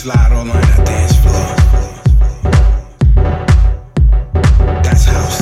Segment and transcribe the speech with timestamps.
[0.00, 1.46] slide all on that dance floor.
[4.82, 5.40] That's house.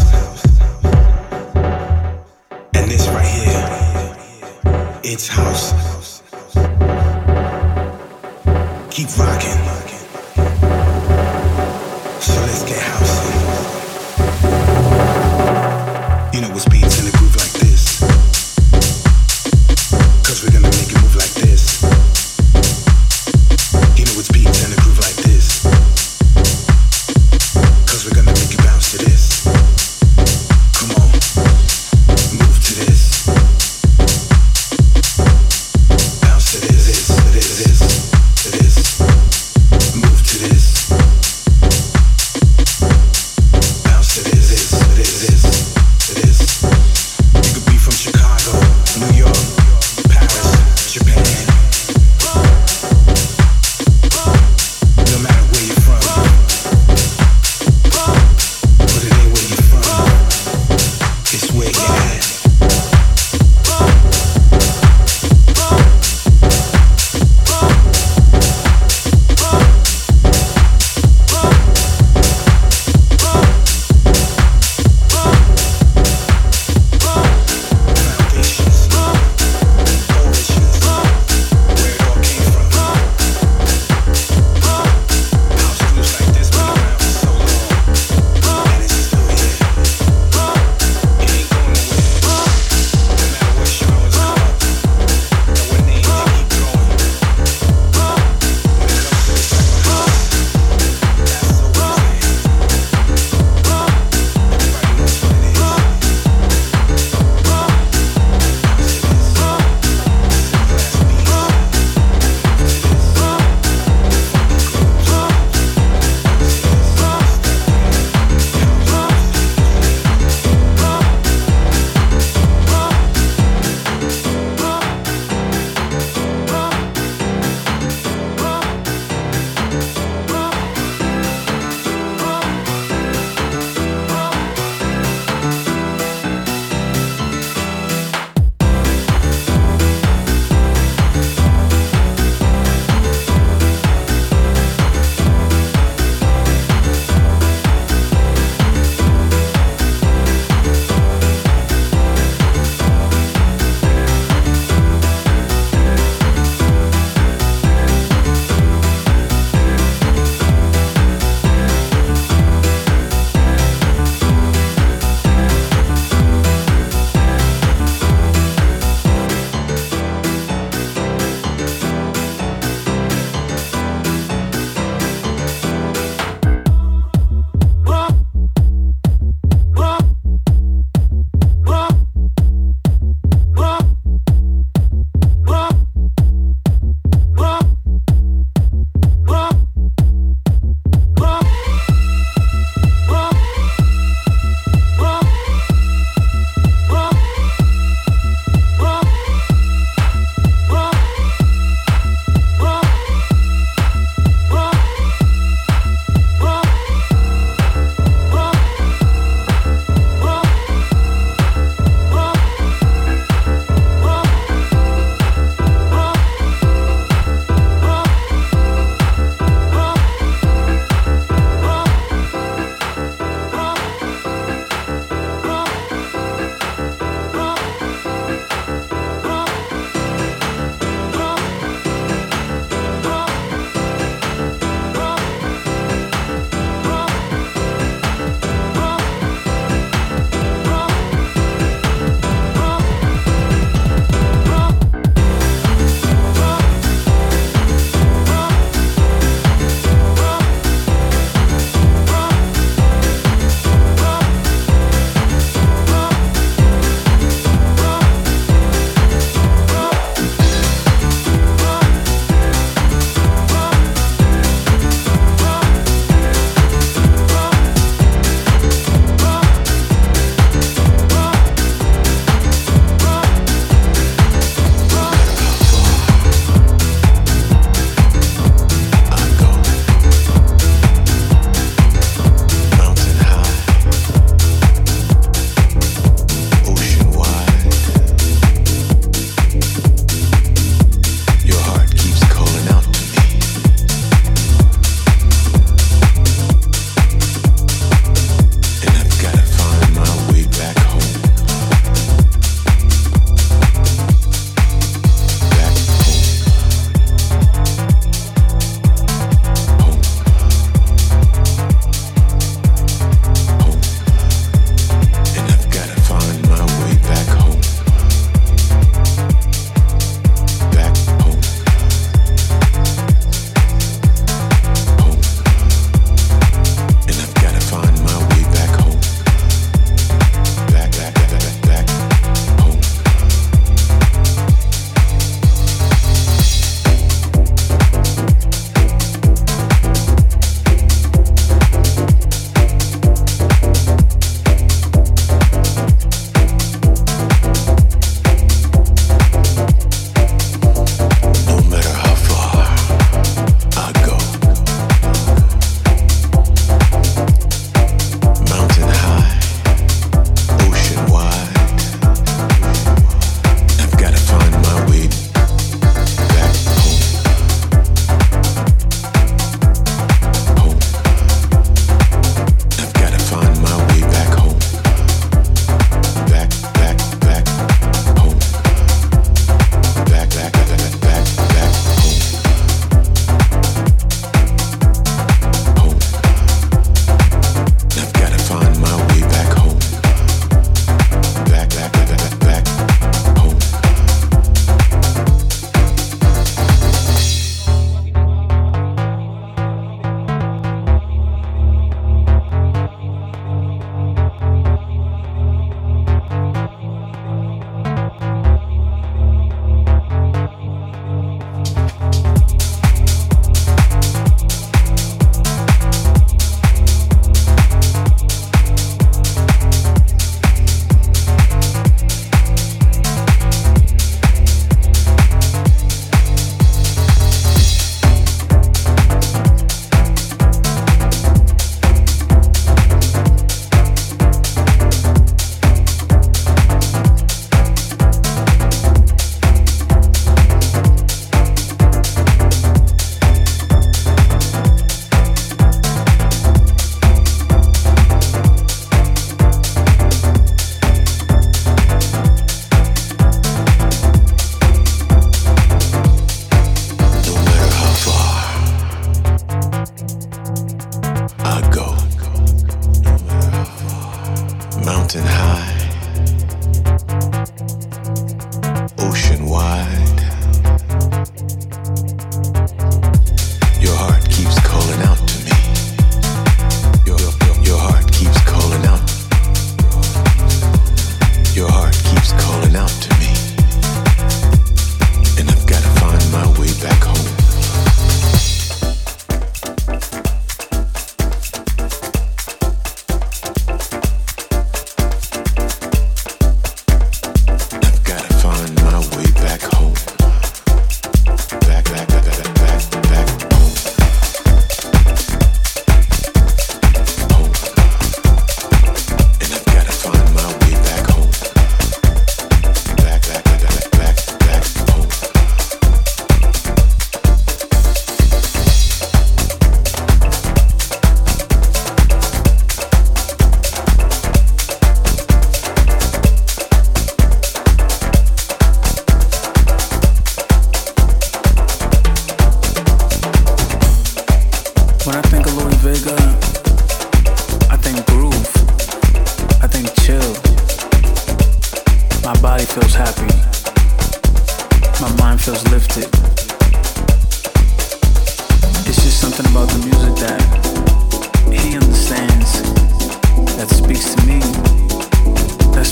[2.75, 5.88] And this right here, it's house.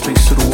[0.07, 0.46] When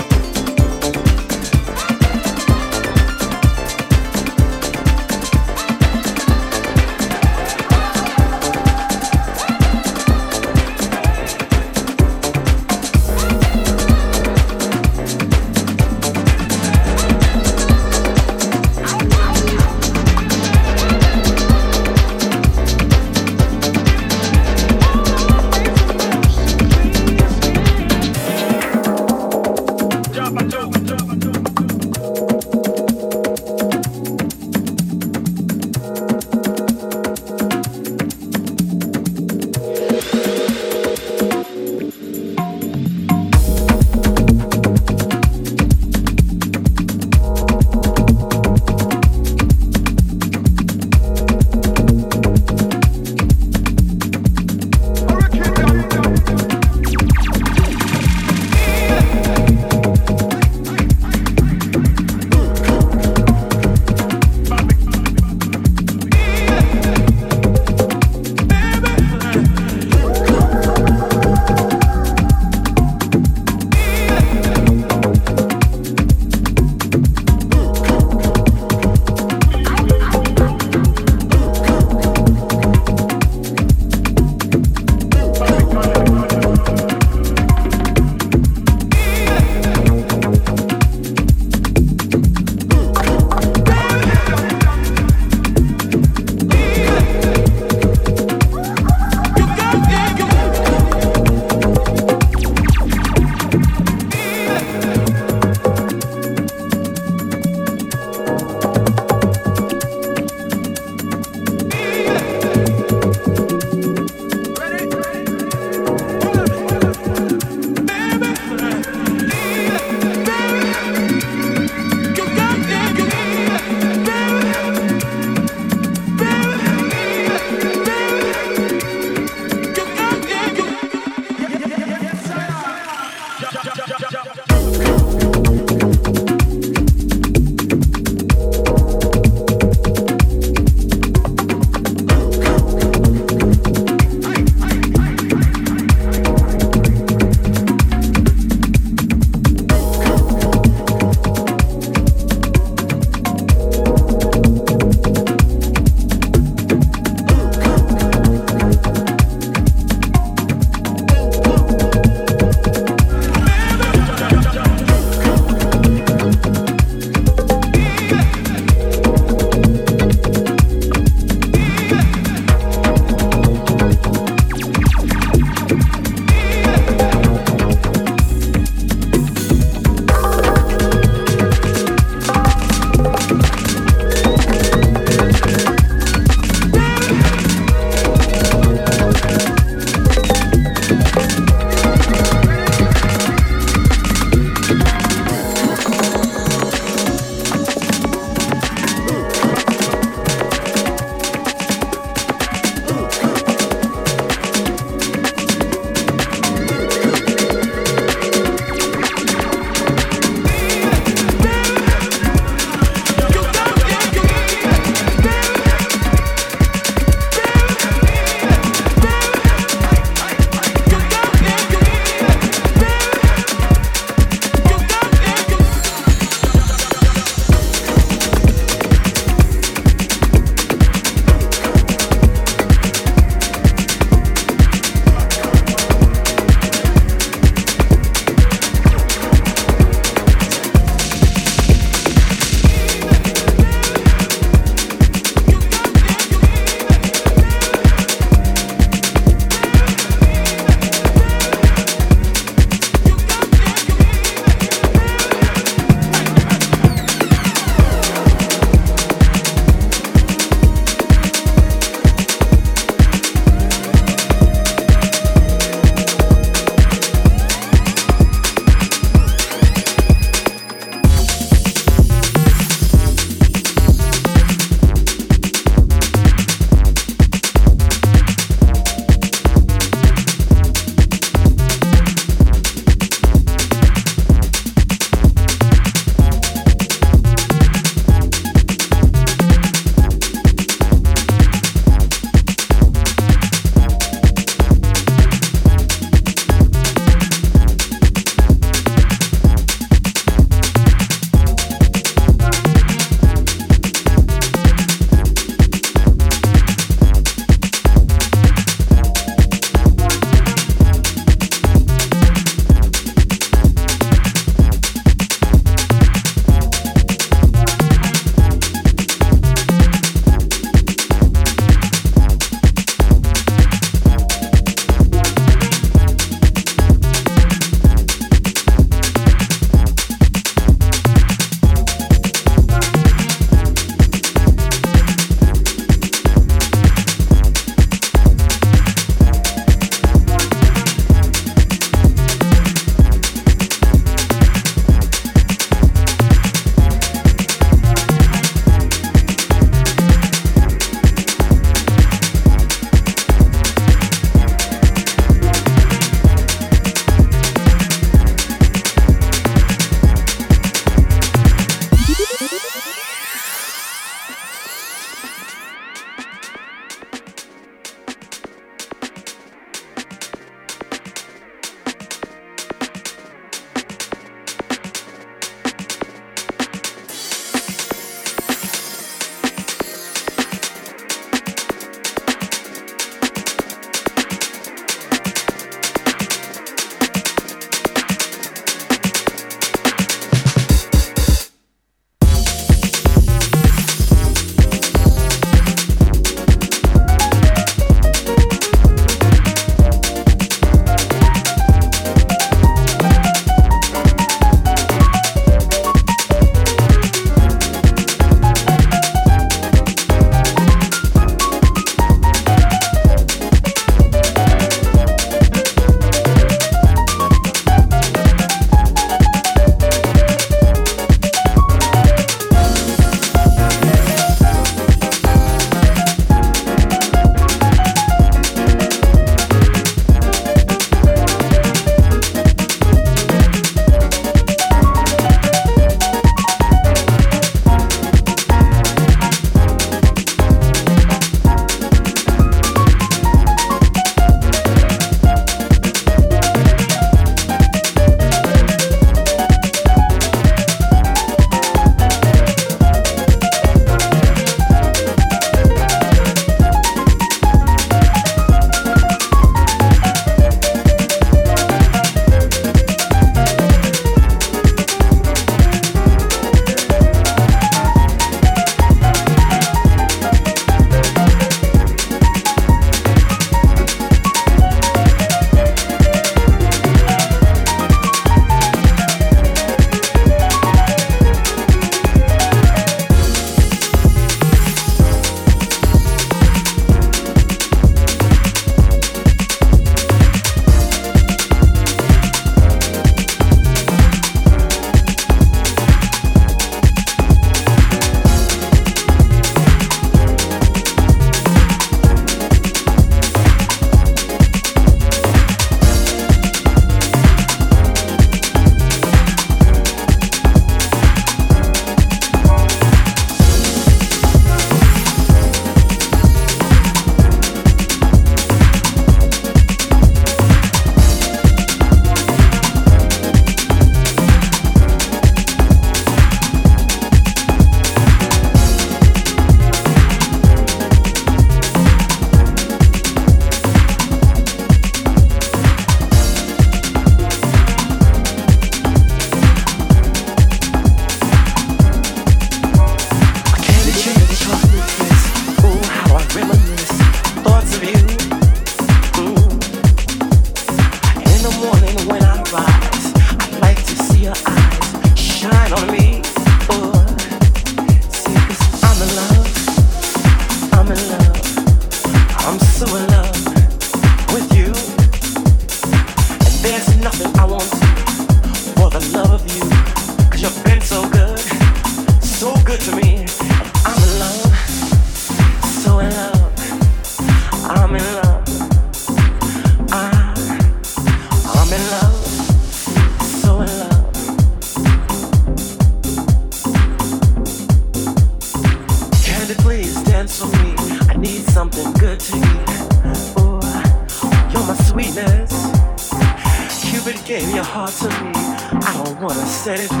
[599.63, 600.00] don't it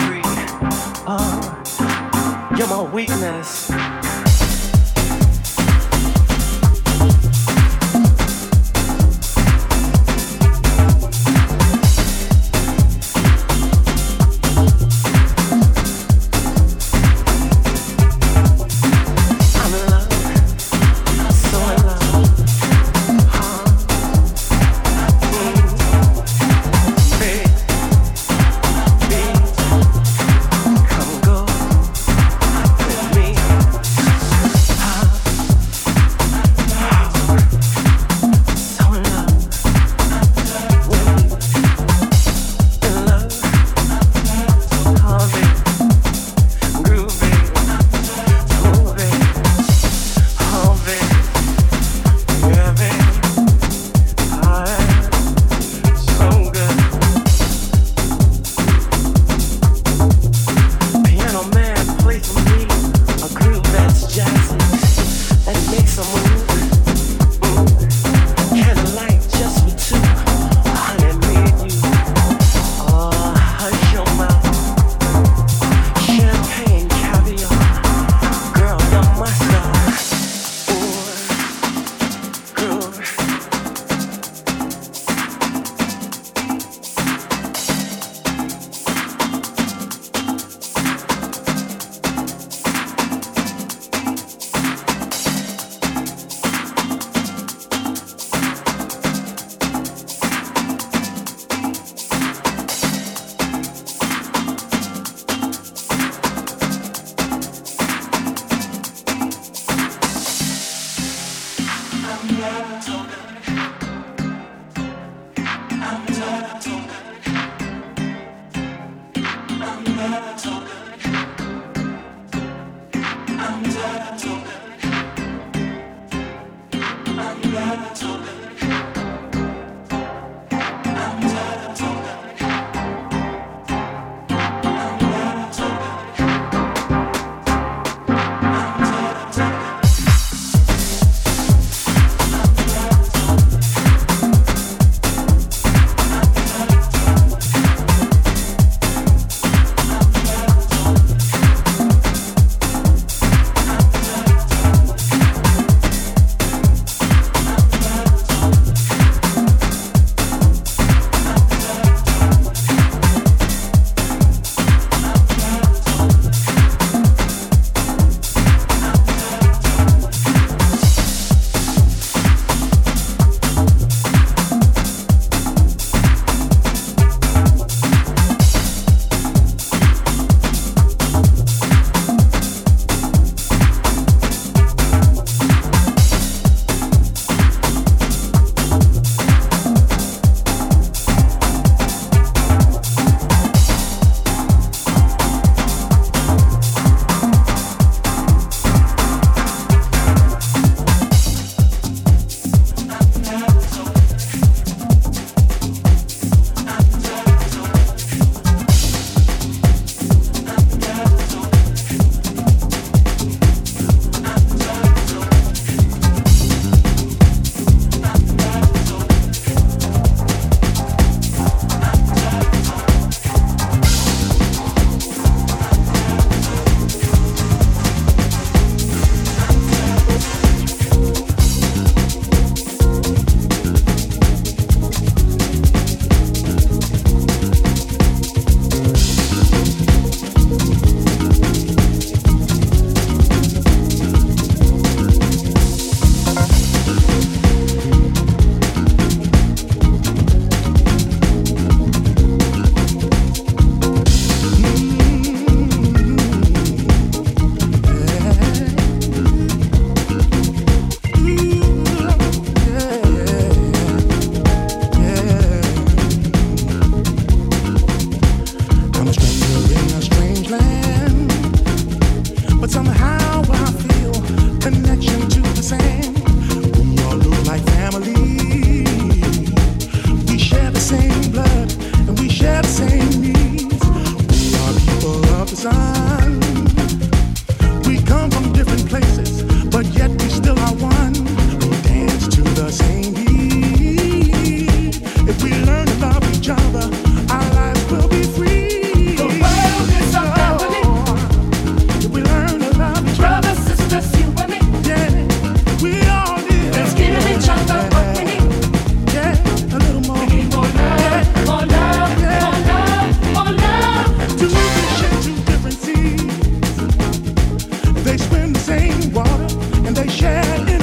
[318.11, 319.47] they swim the same water
[319.87, 320.80] and they share in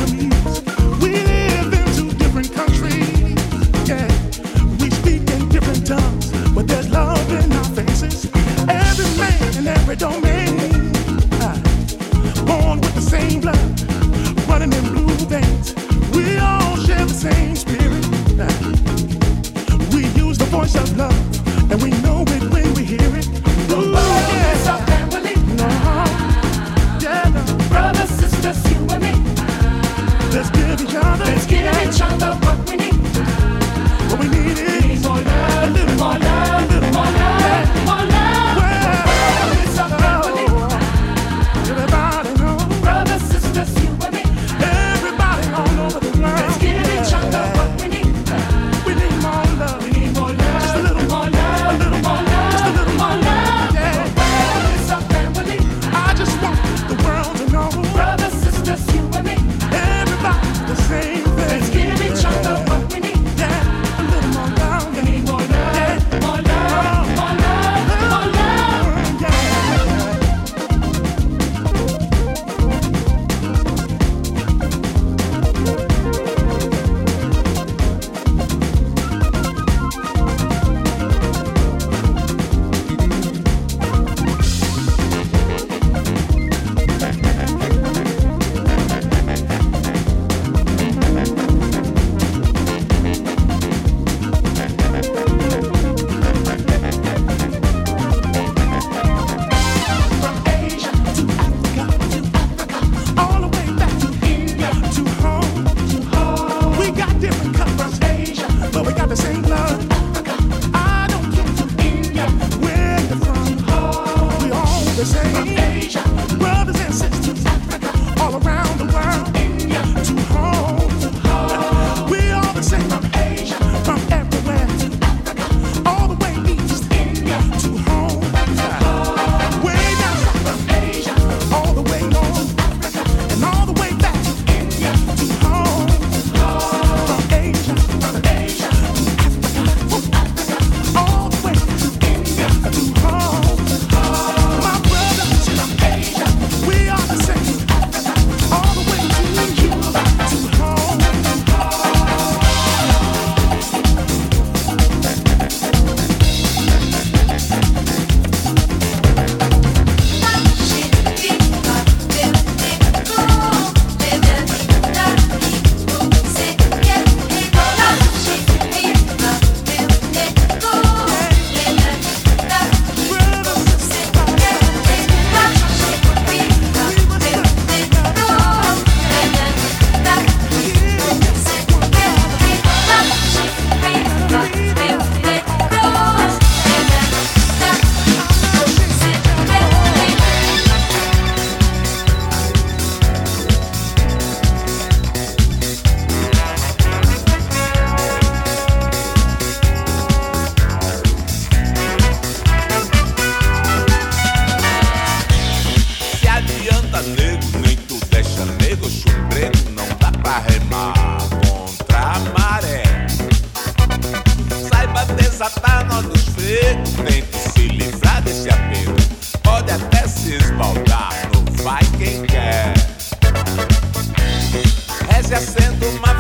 [225.41, 226.18] sendo uma